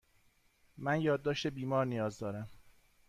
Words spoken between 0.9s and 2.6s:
یادداشت بیمار نیاز دارم.